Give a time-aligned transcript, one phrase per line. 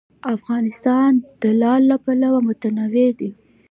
[0.35, 3.29] افغانستان د لعل له پلوه متنوع دی.